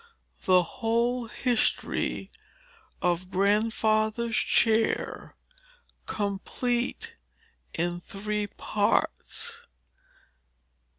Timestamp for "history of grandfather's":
1.27-4.35